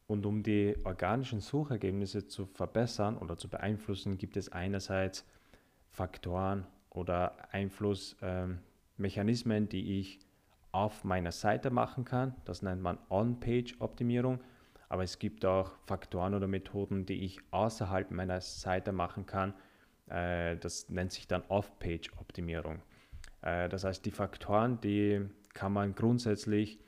Und 0.06 0.25
um 0.25 0.42
die 0.42 0.76
organischen 0.85 1.40
Suchergebnisse 1.40 2.28
zu 2.28 2.47
verbessern 2.47 3.18
oder 3.18 3.37
zu 3.37 3.49
beeinflussen, 3.49 4.18
gibt 4.18 4.37
es 4.37 4.52
einerseits 4.52 5.26
Faktoren 5.90 6.64
oder 6.90 7.52
Einflussmechanismen, 7.52 9.64
ähm, 9.64 9.68
die 9.68 9.99
ich 9.99 10.21
auf 10.71 11.02
meiner 11.04 11.33
Seite 11.33 11.71
machen 11.71 12.04
kann. 12.04 12.37
Das 12.45 12.62
nennt 12.62 12.83
man 12.83 12.99
On-Page-Optimierung. 13.09 14.38
Aber 14.88 15.02
es 15.02 15.18
gibt 15.18 15.45
auch 15.45 15.73
Faktoren 15.87 16.35
oder 16.35 16.47
Methoden, 16.47 17.06
die 17.06 17.25
ich 17.25 17.40
außerhalb 17.50 18.12
meiner 18.12 18.40
Seite 18.40 18.92
machen 18.92 19.26
kann. 19.26 19.52
Äh, 20.08 20.56
das 20.56 20.88
nennt 20.88 21.12
sich 21.12 21.26
dann 21.26 21.42
Off-Page-Optimierung. 21.48 22.82
Äh, 23.42 23.68
das 23.68 23.84
heißt, 23.84 24.04
die 24.04 24.10
Faktoren, 24.10 24.80
die 24.80 25.26
kann 25.54 25.72
man 25.72 25.94
grundsätzlich 25.94 26.78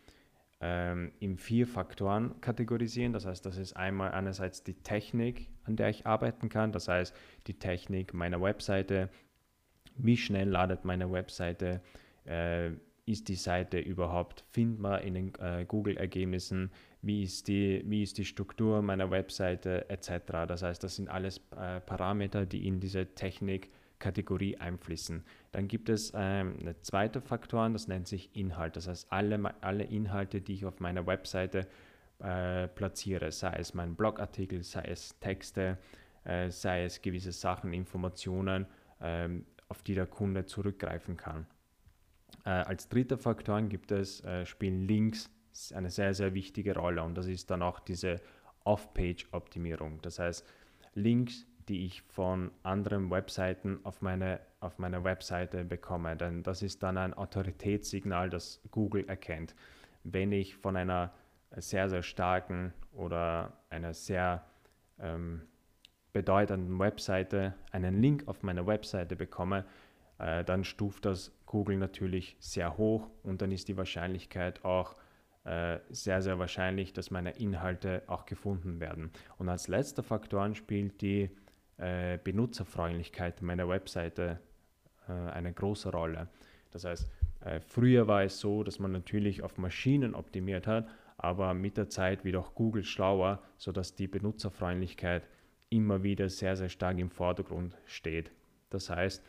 ähm, 0.60 1.12
in 1.20 1.36
vier 1.38 1.66
Faktoren 1.66 2.40
kategorisieren. 2.40 3.12
Das 3.12 3.26
heißt, 3.26 3.44
das 3.46 3.56
ist 3.56 3.74
einmal 3.74 4.12
einerseits 4.12 4.62
die 4.64 4.74
Technik, 4.74 5.48
an 5.64 5.76
der 5.76 5.88
ich 5.88 6.06
arbeiten 6.06 6.48
kann. 6.48 6.72
Das 6.72 6.88
heißt, 6.88 7.14
die 7.46 7.58
Technik 7.58 8.14
meiner 8.14 8.40
Webseite, 8.40 9.08
wie 9.96 10.16
schnell 10.16 10.48
ladet 10.48 10.84
meine 10.84 11.10
Webseite, 11.10 11.80
äh, 12.24 12.70
ist 13.06 13.28
die 13.28 13.36
Seite 13.36 13.78
überhaupt 13.78 14.44
findbar 14.50 15.00
in 15.00 15.14
den 15.14 15.32
Google-Ergebnissen, 15.66 16.70
wie, 17.02 17.22
ist 17.22 17.48
die, 17.48 17.82
wie 17.86 18.02
ist 18.02 18.18
die 18.18 18.24
Struktur 18.24 18.82
meiner 18.82 19.10
Webseite 19.10 19.88
etc. 19.88 20.46
Das 20.46 20.62
heißt, 20.62 20.82
das 20.82 20.96
sind 20.96 21.08
alles 21.08 21.40
äh, 21.56 21.80
Parameter, 21.80 22.46
die 22.46 22.66
in 22.66 22.80
diese 22.80 23.06
Technik-Kategorie 23.14 24.56
einfließen. 24.56 25.24
Dann 25.52 25.68
gibt 25.68 25.88
es 25.88 26.12
ähm, 26.14 26.56
eine 26.60 26.80
zweite 26.80 27.20
Faktor, 27.20 27.68
das 27.70 27.88
nennt 27.88 28.08
sich 28.08 28.34
Inhalt. 28.34 28.76
Das 28.76 28.88
heißt, 28.88 29.12
alle, 29.12 29.54
alle 29.62 29.84
Inhalte, 29.84 30.40
die 30.40 30.54
ich 30.54 30.64
auf 30.64 30.80
meiner 30.80 31.06
Webseite 31.06 31.66
äh, 32.18 32.66
platziere, 32.68 33.30
sei 33.30 33.54
es 33.58 33.74
mein 33.74 33.94
Blogartikel, 33.94 34.62
sei 34.64 34.82
es 34.82 35.18
Texte, 35.20 35.78
äh, 36.24 36.50
sei 36.50 36.84
es 36.84 37.00
gewisse 37.00 37.32
Sachen, 37.32 37.72
Informationen, 37.72 38.66
ähm, 39.00 39.46
auf 39.68 39.82
die 39.82 39.94
der 39.94 40.06
Kunde 40.06 40.46
zurückgreifen 40.46 41.16
kann. 41.16 41.46
Äh, 42.44 42.50
als 42.50 42.88
dritter 42.88 43.18
Faktor 43.18 43.60
gibt 43.62 43.92
es, 43.92 44.24
äh, 44.24 44.44
spielen 44.46 44.88
Links 44.88 45.30
eine 45.74 45.90
sehr, 45.90 46.14
sehr 46.14 46.34
wichtige 46.34 46.74
Rolle 46.74 47.02
und 47.02 47.16
das 47.16 47.26
ist 47.26 47.50
dann 47.50 47.62
auch 47.62 47.80
diese 47.80 48.20
Off-Page-Optimierung. 48.64 50.00
Das 50.02 50.18
heißt, 50.18 50.46
Links, 50.94 51.46
die 51.68 51.84
ich 51.84 52.02
von 52.02 52.50
anderen 52.62 53.10
Webseiten 53.10 53.80
auf 53.84 54.00
meine, 54.00 54.40
auf 54.60 54.78
meine 54.78 55.04
Webseite 55.04 55.64
bekomme, 55.64 56.16
denn 56.16 56.42
das 56.42 56.62
ist 56.62 56.82
dann 56.82 56.96
ein 56.96 57.14
Autoritätssignal, 57.14 58.30
das 58.30 58.60
Google 58.70 59.08
erkennt. 59.08 59.54
Wenn 60.04 60.32
ich 60.32 60.56
von 60.56 60.76
einer 60.76 61.12
sehr, 61.56 61.88
sehr 61.88 62.02
starken 62.02 62.72
oder 62.92 63.52
einer 63.70 63.94
sehr 63.94 64.44
ähm, 64.98 65.42
bedeutenden 66.12 66.78
Webseite 66.78 67.54
einen 67.70 68.00
Link 68.00 68.26
auf 68.26 68.42
meine 68.42 68.66
Webseite 68.66 69.16
bekomme, 69.16 69.64
äh, 70.18 70.44
dann 70.44 70.64
stuft 70.64 71.04
das 71.04 71.32
Google 71.46 71.76
natürlich 71.76 72.36
sehr 72.40 72.76
hoch 72.76 73.08
und 73.22 73.40
dann 73.40 73.52
ist 73.52 73.68
die 73.68 73.76
Wahrscheinlichkeit 73.76 74.64
auch 74.64 74.96
sehr, 75.88 76.20
sehr 76.20 76.38
wahrscheinlich, 76.38 76.92
dass 76.92 77.10
meine 77.10 77.30
Inhalte 77.38 78.02
auch 78.06 78.26
gefunden 78.26 78.80
werden. 78.80 79.10
Und 79.38 79.48
als 79.48 79.68
letzter 79.68 80.02
Faktor 80.02 80.54
spielt 80.54 81.00
die 81.00 81.30
äh, 81.78 82.18
Benutzerfreundlichkeit 82.22 83.40
meiner 83.40 83.68
Webseite 83.68 84.40
äh, 85.08 85.12
eine 85.12 85.52
große 85.52 85.90
Rolle. 85.90 86.28
Das 86.70 86.84
heißt, 86.84 87.08
äh, 87.40 87.60
früher 87.60 88.08
war 88.08 88.24
es 88.24 88.40
so, 88.40 88.62
dass 88.62 88.78
man 88.78 88.92
natürlich 88.92 89.42
auf 89.42 89.58
Maschinen 89.58 90.14
optimiert 90.14 90.66
hat, 90.66 90.88
aber 91.16 91.54
mit 91.54 91.76
der 91.76 91.88
Zeit 91.88 92.24
wird 92.24 92.36
auch 92.36 92.54
Google 92.54 92.84
schlauer, 92.84 93.42
sodass 93.56 93.94
die 93.94 94.08
Benutzerfreundlichkeit 94.08 95.28
immer 95.70 96.02
wieder 96.02 96.28
sehr, 96.28 96.56
sehr 96.56 96.68
stark 96.68 96.98
im 96.98 97.10
Vordergrund 97.10 97.76
steht. 97.86 98.30
Das 98.70 98.90
heißt, 98.90 99.24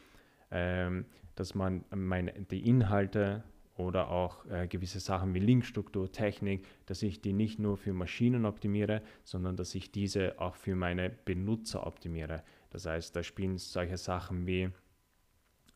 ähm, 0.52 1.06
dass 1.36 1.56
man 1.56 1.86
meine, 1.94 2.34
die 2.34 2.68
Inhalte 2.68 3.44
oder 3.80 4.12
auch 4.12 4.46
äh, 4.48 4.68
gewisse 4.68 5.00
Sachen 5.00 5.34
wie 5.34 5.40
Linkstruktur, 5.40 6.12
Technik, 6.12 6.68
dass 6.86 7.02
ich 7.02 7.22
die 7.22 7.32
nicht 7.32 7.60
nur 7.60 7.78
für 7.78 7.94
Maschinen 7.94 8.46
optimiere, 8.46 9.02
sondern 9.24 9.56
dass 9.56 9.74
ich 9.74 9.92
diese 9.92 10.40
auch 10.40 10.56
für 10.56 10.76
meine 10.76 11.10
Benutzer 11.10 11.88
optimiere. 11.88 12.44
Das 12.72 12.86
heißt, 12.86 13.16
da 13.16 13.24
spielen 13.24 13.58
solche 13.58 13.98
Sachen 13.98 14.46
wie, 14.46 14.70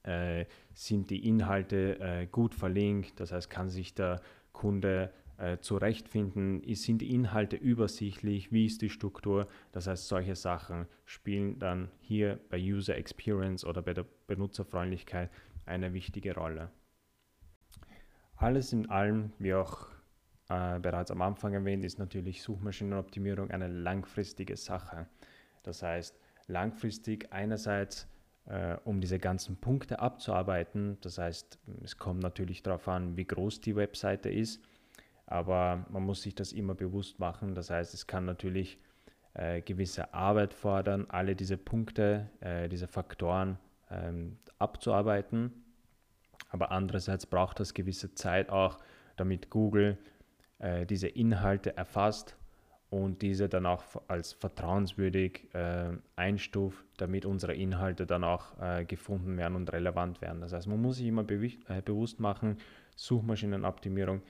äh, 0.03 0.45
sind 0.74 1.10
die 1.12 1.25
Inhalte 1.27 1.98
äh, 2.01 2.27
gut 2.27 2.53
verlinkt, 2.53 3.22
das 3.22 3.31
heißt, 3.31 3.50
kann 3.50 3.69
sich 3.69 3.93
der 3.93 4.22
Kunde 4.51 5.10
äh, 5.38 5.60
zurechtfinden, 5.60 6.62
sind 6.75 7.01
die 7.01 7.15
Inhalte 7.15 7.55
übersichtlich, 7.55 8.51
wie 8.51 8.65
ist 8.65 8.81
die 8.81 8.89
Struktur, 8.89 9.48
das 9.72 9.88
heißt, 9.88 10.10
solche 10.10 10.36
Sachen 10.36 10.88
spielen 11.05 11.57
dann 11.57 11.89
hier 12.01 12.38
bei 12.50 12.60
User 12.60 12.98
Experience 12.98 13.63
oder 13.63 13.81
bei 13.81 13.93
der 13.93 14.05
Benutzerfreundlichkeit 14.27 15.31
eine 15.65 15.93
wichtige 15.93 16.36
Rolle. 16.36 16.69
Alles 18.44 18.74
in 18.74 18.90
allem, 18.90 19.32
wie 19.40 19.54
auch 19.54 19.88
äh, 20.50 20.78
bereits 20.78 21.12
am 21.12 21.22
Anfang 21.22 21.54
erwähnt, 21.54 21.86
ist 21.86 21.98
natürlich 21.98 22.44
Suchmaschinenoptimierung 22.44 23.52
eine 23.52 23.70
langfristige 23.70 24.58
Sache. 24.58 25.08
Das 25.64 25.82
heißt, 25.82 26.20
langfristig 26.48 27.32
einerseits, 27.32 28.06
äh, 28.48 28.76
um 28.84 29.00
diese 29.00 29.18
ganzen 29.18 29.56
Punkte 29.56 30.00
abzuarbeiten, 30.00 30.98
das 31.00 31.20
heißt, 31.20 31.58
es 31.86 31.98
kommt 31.98 32.22
natürlich 32.22 32.62
darauf 32.62 32.86
an, 32.90 33.16
wie 33.16 33.24
groß 33.24 33.62
die 33.62 33.78
Webseite 33.78 34.28
ist, 34.28 34.62
aber 35.26 35.86
man 35.90 36.04
muss 36.04 36.24
sich 36.24 36.36
das 36.36 36.52
immer 36.52 36.76
bewusst 36.76 37.20
machen. 37.20 37.56
Das 37.56 37.70
heißt, 37.70 37.94
es 37.94 38.08
kann 38.08 38.26
natürlich 38.26 38.78
äh, 39.36 39.62
gewisse 39.62 40.14
Arbeit 40.14 40.54
fordern, 40.54 41.06
alle 41.08 41.38
diese 41.38 41.56
Punkte, 41.56 42.30
äh, 42.42 42.68
diese 42.68 42.90
Faktoren 42.90 43.58
ähm, 43.90 44.38
abzuarbeiten. 44.60 45.64
Aber 46.53 46.72
andererseits 46.72 47.25
braucht 47.25 47.60
das 47.60 47.74
gewisse 47.74 48.13
Zeit 48.13 48.50
auch, 48.50 48.77
damit 49.17 49.50
Google 49.50 49.98
äh, 50.60 50.86
diese 50.86 51.07
Inhalte 51.07 51.75
erfasst 51.75 52.38
und 52.91 53.24
diese 53.24 53.50
dann 53.50 53.65
auch 53.65 53.83
als 54.07 54.33
vertrauenswürdig 54.33 55.51
äh, 55.55 55.89
einstuft, 56.15 56.86
damit 56.98 57.25
unsere 57.25 57.55
Inhalte 57.55 58.05
dann 58.05 58.24
auch 58.24 58.55
äh, 58.62 58.86
gefunden 58.86 59.36
werden 59.36 59.55
und 59.55 59.74
relevant 59.74 60.22
werden. 60.22 60.41
Das 60.41 60.53
heißt, 60.53 60.67
man 60.67 60.79
muss 60.79 60.98
sich 60.98 61.07
immer 61.07 61.24
be 61.24 61.43
äh, 61.43 61.81
bewusst 61.83 62.19
machen, 62.19 62.57
Suchmaschinenoptimierung 62.95 64.22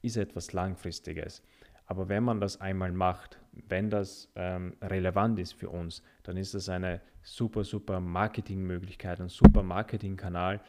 ist 0.00 0.16
etwas 0.16 0.54
Langfristiges. 0.54 1.42
Aber 1.84 2.08
wenn 2.08 2.24
man 2.24 2.40
das 2.40 2.62
einmal 2.62 2.92
macht, 2.92 3.38
wenn 3.52 3.90
das 3.90 4.32
ähm, 4.36 4.74
relevant 4.80 5.38
ist 5.38 5.52
für 5.52 5.68
uns, 5.68 6.02
dann 6.22 6.38
ist 6.38 6.54
das 6.54 6.70
eine 6.70 7.02
super, 7.22 7.62
super 7.62 8.00
Marketingmöglichkeit, 8.00 9.20
ein 9.20 9.28
super 9.28 9.62
Marketingkanal, 9.62 10.60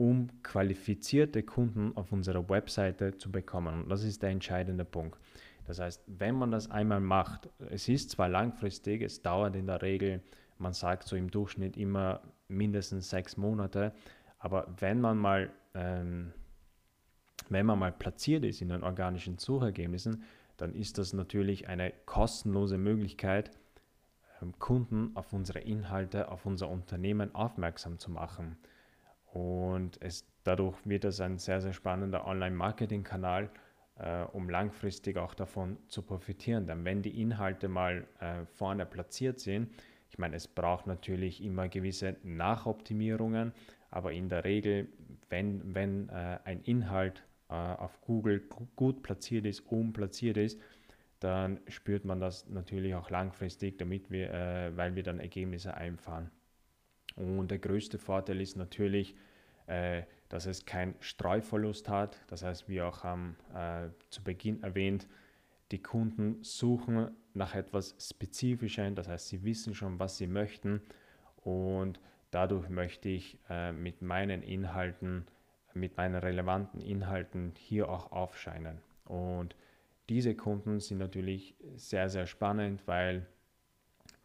um 0.00 0.28
qualifizierte 0.42 1.42
Kunden 1.42 1.94
auf 1.94 2.10
unserer 2.10 2.48
Webseite 2.48 3.18
zu 3.18 3.30
bekommen. 3.30 3.82
Und 3.82 3.90
das 3.90 4.02
ist 4.02 4.22
der 4.22 4.30
entscheidende 4.30 4.86
Punkt. 4.86 5.18
Das 5.66 5.78
heißt, 5.78 6.02
wenn 6.06 6.36
man 6.36 6.50
das 6.50 6.70
einmal 6.70 7.00
macht, 7.00 7.50
es 7.70 7.86
ist 7.86 8.08
zwar 8.08 8.30
langfristig, 8.30 9.02
es 9.02 9.20
dauert 9.20 9.54
in 9.56 9.66
der 9.66 9.82
Regel, 9.82 10.22
man 10.56 10.72
sagt 10.72 11.06
so 11.06 11.16
im 11.16 11.30
Durchschnitt 11.30 11.76
immer 11.76 12.22
mindestens 12.48 13.10
sechs 13.10 13.36
Monate, 13.36 13.92
aber 14.38 14.74
wenn 14.78 15.02
man 15.02 15.18
mal 15.18 15.50
ähm, 15.74 16.32
wenn 17.50 17.66
man 17.66 17.78
mal 17.78 17.92
platziert 17.92 18.44
ist 18.44 18.62
in 18.62 18.70
den 18.70 18.82
organischen 18.82 19.36
Suchergebnissen, 19.36 20.22
dann 20.56 20.74
ist 20.74 20.96
das 20.96 21.12
natürlich 21.12 21.68
eine 21.68 21.92
kostenlose 22.06 22.78
Möglichkeit, 22.78 23.50
ähm, 24.40 24.54
Kunden 24.58 25.10
auf 25.14 25.34
unsere 25.34 25.58
Inhalte, 25.58 26.30
auf 26.30 26.46
unser 26.46 26.68
Unternehmen 26.68 27.34
aufmerksam 27.34 27.98
zu 27.98 28.10
machen. 28.10 28.56
Und 29.32 30.00
es, 30.02 30.26
dadurch 30.44 30.76
wird 30.84 31.04
es 31.04 31.20
ein 31.20 31.38
sehr, 31.38 31.60
sehr 31.60 31.72
spannender 31.72 32.26
Online-Marketing-Kanal, 32.26 33.50
äh, 33.98 34.22
um 34.32 34.48
langfristig 34.48 35.16
auch 35.16 35.34
davon 35.34 35.78
zu 35.88 36.02
profitieren. 36.02 36.66
Denn 36.66 36.84
wenn 36.84 37.02
die 37.02 37.20
Inhalte 37.20 37.68
mal 37.68 38.06
äh, 38.18 38.44
vorne 38.46 38.86
platziert 38.86 39.38
sind, 39.38 39.70
ich 40.10 40.18
meine, 40.18 40.36
es 40.36 40.48
braucht 40.48 40.86
natürlich 40.86 41.42
immer 41.42 41.68
gewisse 41.68 42.16
Nachoptimierungen, 42.24 43.52
aber 43.90 44.12
in 44.12 44.28
der 44.28 44.44
Regel, 44.44 44.88
wenn, 45.28 45.74
wenn 45.74 46.08
äh, 46.08 46.38
ein 46.44 46.62
Inhalt 46.62 47.22
äh, 47.48 47.54
auf 47.54 48.00
Google 48.00 48.42
gut 48.74 49.02
platziert 49.02 49.46
ist, 49.46 49.70
oben 49.70 49.92
platziert 49.92 50.36
ist, 50.36 50.60
dann 51.20 51.60
spürt 51.68 52.04
man 52.04 52.18
das 52.18 52.48
natürlich 52.48 52.94
auch 52.94 53.10
langfristig, 53.10 53.78
damit 53.78 54.10
wir, 54.10 54.32
äh, 54.32 54.76
weil 54.76 54.96
wir 54.96 55.02
dann 55.02 55.20
Ergebnisse 55.20 55.74
einfahren. 55.74 56.30
Und 57.16 57.50
der 57.50 57.58
größte 57.58 57.98
Vorteil 57.98 58.40
ist 58.40 58.56
natürlich, 58.56 59.14
äh, 59.66 60.02
dass 60.28 60.46
es 60.46 60.64
keinen 60.64 60.94
Streuverlust 61.00 61.88
hat. 61.88 62.20
Das 62.28 62.42
heißt, 62.42 62.68
wie 62.68 62.80
auch 62.80 63.04
ähm, 63.04 63.36
äh, 63.54 63.88
zu 64.10 64.22
Beginn 64.22 64.62
erwähnt, 64.62 65.06
die 65.70 65.82
Kunden 65.82 66.42
suchen 66.42 67.10
nach 67.34 67.54
etwas 67.54 67.94
Spezifischem, 67.98 68.94
das 68.94 69.08
heißt, 69.08 69.28
sie 69.28 69.44
wissen 69.44 69.74
schon, 69.74 69.98
was 70.00 70.18
sie 70.18 70.26
möchten 70.26 70.82
und 71.36 72.00
dadurch 72.30 72.68
möchte 72.68 73.08
ich 73.08 73.38
äh, 73.48 73.72
mit 73.72 74.02
meinen 74.02 74.42
Inhalten, 74.42 75.26
mit 75.74 75.96
meinen 75.96 76.16
relevanten 76.16 76.80
Inhalten 76.80 77.52
hier 77.56 77.88
auch 77.88 78.10
aufscheinen. 78.10 78.78
Und 79.04 79.54
diese 80.08 80.34
Kunden 80.34 80.80
sind 80.80 80.98
natürlich 80.98 81.54
sehr, 81.76 82.08
sehr 82.08 82.26
spannend, 82.26 82.82
weil 82.86 83.26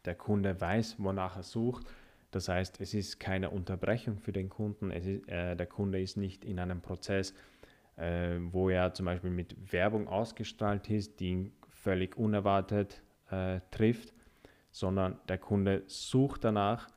der 0.04 0.16
Kunde 0.16 0.60
weiß, 0.60 0.96
wonach 0.98 1.36
er 1.36 1.42
sucht. 1.42 1.86
Das 2.30 2.48
heißt, 2.48 2.80
es 2.80 2.94
ist 2.94 3.18
keine 3.18 3.50
Unterbrechung 3.50 4.18
für 4.18 4.32
den 4.32 4.48
Kunden. 4.48 4.90
Ist, 4.90 5.28
äh, 5.28 5.56
der 5.56 5.66
Kunde 5.66 6.00
ist 6.00 6.16
nicht 6.16 6.44
in 6.44 6.58
einem 6.58 6.80
Prozess, 6.80 7.34
äh, 7.96 8.36
wo 8.40 8.68
er 8.68 8.92
zum 8.94 9.06
Beispiel 9.06 9.30
mit 9.30 9.72
Werbung 9.72 10.08
ausgestrahlt 10.08 10.90
ist, 10.90 11.20
die 11.20 11.28
ihn 11.28 11.52
völlig 11.68 12.16
unerwartet 12.16 13.02
äh, 13.30 13.60
trifft, 13.70 14.12
sondern 14.70 15.18
der 15.28 15.38
Kunde 15.38 15.84
sucht 15.86 16.44
danach 16.44 16.88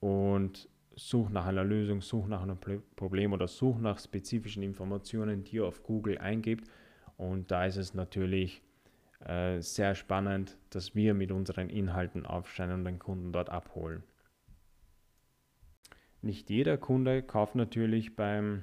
und 0.00 0.68
sucht 0.96 1.32
nach 1.32 1.46
einer 1.46 1.64
Lösung, 1.64 2.00
sucht 2.00 2.28
nach 2.28 2.42
einem 2.42 2.58
Problem 2.96 3.32
oder 3.32 3.48
sucht 3.48 3.80
nach 3.80 3.98
spezifischen 3.98 4.62
Informationen, 4.62 5.44
die 5.44 5.58
er 5.58 5.66
auf 5.66 5.82
Google 5.82 6.18
eingibt. 6.18 6.68
Und 7.16 7.50
da 7.50 7.66
ist 7.66 7.76
es 7.76 7.94
natürlich 7.94 8.62
äh, 9.24 9.60
sehr 9.60 9.94
spannend, 9.94 10.56
dass 10.70 10.94
wir 10.94 11.14
mit 11.14 11.32
unseren 11.32 11.68
Inhalten 11.68 12.26
aufscheinen 12.26 12.80
und 12.80 12.84
den 12.84 12.98
Kunden 12.98 13.32
dort 13.32 13.50
abholen. 13.50 14.02
Nicht 16.24 16.48
jeder 16.48 16.78
Kunde 16.78 17.22
kauft 17.22 17.54
natürlich 17.54 18.16
beim 18.16 18.62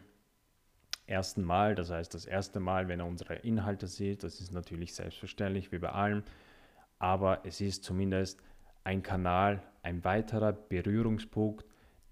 ersten 1.06 1.44
Mal, 1.44 1.76
das 1.76 1.92
heißt 1.92 2.12
das 2.12 2.26
erste 2.26 2.60
Mal, 2.60 2.88
wenn 2.88 3.02
er 3.02 3.06
unsere 3.06 3.36
Inhalte 3.36 3.86
sieht, 3.86 4.24
das 4.24 4.42
ist 4.42 4.52
natürlich 4.52 4.96
selbstverständlich 4.96 5.72
wie 5.72 5.78
bei 5.78 5.90
allem, 5.90 6.24
aber 6.98 7.46
es 7.46 7.62
ist 7.62 7.84
zumindest 7.84 8.42
ein 8.84 9.04
Kanal, 9.04 9.62
ein 9.84 10.04
weiterer 10.04 10.54
Berührungspunkt, 10.54 11.64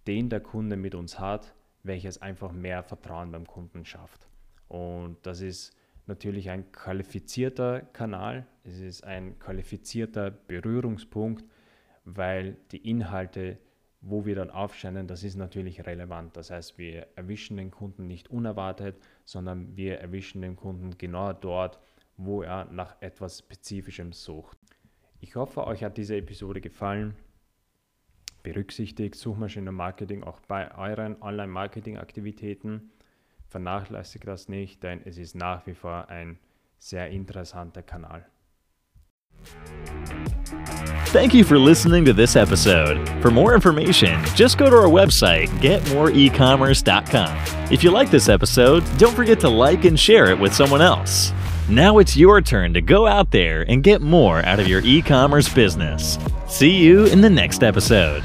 den 0.06 0.30
der 0.30 0.40
Kunde 0.40 0.78
mit 0.78 0.94
uns 0.94 1.20
hat, 1.20 1.56
welches 1.82 2.22
einfach 2.22 2.52
mehr 2.52 2.84
Vertrauen 2.84 3.32
beim 3.32 3.48
Kunden 3.48 3.86
schafft. 3.86 4.28
Und 4.68 5.18
das 5.24 5.42
ist 5.42 5.76
natürlich 6.06 6.52
ein 6.52 6.72
qualifizierter 6.72 7.82
Kanal, 7.82 8.46
es 8.64 8.80
ist 8.80 9.04
ein 9.04 9.40
qualifizierter 9.40 10.30
Berührungspunkt, 10.30 11.44
weil 12.06 12.56
die 12.72 12.88
Inhalte 12.88 13.58
wo 14.02 14.26
wir 14.26 14.36
dann 14.36 14.50
aufscheinen, 14.50 15.08
das 15.08 15.24
ist 15.24 15.36
natürlich 15.36 15.86
relevant. 15.86 16.38
Das 16.38 16.52
heißt, 16.52 16.78
wir 16.78 17.08
erwischen 17.16 17.58
den 17.58 17.72
Kunden 17.72 18.08
nicht 18.08 18.30
unerwartet, 18.30 18.98
sondern 19.26 19.76
wir 19.76 20.00
erwischen 20.00 20.42
den 20.42 20.56
Kunden 20.56 20.98
genau 20.98 21.34
dort, 21.34 21.80
wo 22.18 22.42
er 22.42 22.66
nach 22.66 23.02
etwas 23.02 23.40
Spezifischem 23.40 24.14
sucht. 24.14 24.58
Ich 25.20 25.36
hoffe, 25.36 25.68
euch 25.68 25.84
hat 25.84 25.98
diese 25.98 26.16
Episode 26.16 26.62
gefallen. 26.62 27.16
Berücksichtigt 28.42 29.16
Suchmaschinenmarketing 29.16 30.24
auch 30.24 30.40
bei 30.42 30.74
euren 30.78 31.22
Online-Marketing-Aktivitäten. 31.22 32.92
Vernachlässigt 33.48 34.28
das 34.28 34.48
nicht, 34.48 34.82
denn 34.84 35.02
es 35.04 35.18
ist 35.18 35.36
nach 35.36 35.68
wie 35.68 35.74
vor 35.74 36.08
ein 36.08 36.40
sehr 36.78 37.10
interessanter 37.10 37.84
Kanal. 37.84 38.26
Thank 41.12 41.34
you 41.34 41.44
for 41.44 41.58
listening 41.58 42.06
to 42.06 42.14
this 42.14 42.36
episode. 42.36 43.10
For 43.20 43.32
more 43.32 43.56
information, 43.56 44.24
just 44.36 44.60
go 44.60 44.70
to 44.70 44.76
our 44.76 44.84
website, 44.84 45.48
getmoreecommerce.com. 45.60 47.72
If 47.72 47.84
you 47.84 47.90
like 47.90 48.12
this 48.12 48.30
episode, 48.30 48.84
don't 49.00 49.16
forget 49.16 49.40
to 49.40 49.50
like 49.50 49.86
and 49.86 50.00
share 50.00 50.28
it 50.28 50.38
with 50.38 50.54
someone 50.54 50.84
else. 50.84 51.34
Now 51.68 51.98
it's 51.98 52.16
your 52.16 52.42
turn 52.42 52.76
to 52.76 52.82
go 52.82 53.08
out 53.08 53.32
there 53.32 53.66
and 53.68 53.84
get 53.84 54.04
more 54.04 54.46
out 54.46 54.60
of 54.60 54.68
your 54.68 54.82
e 54.82 55.02
commerce 55.02 55.52
business. 55.52 56.20
See 56.48 56.76
you 56.76 57.06
in 57.06 57.22
the 57.22 57.30
next 57.30 57.64
episode. 57.64 58.24